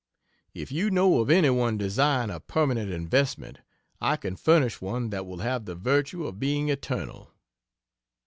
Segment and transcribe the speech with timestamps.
[0.55, 3.59] If you know of any one desiring a permanent investment,
[4.01, 7.31] I can furnish one that will have the virtue of being eternal.